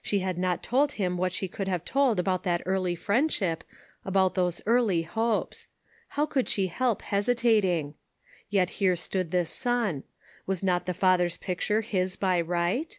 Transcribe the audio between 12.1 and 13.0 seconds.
by right?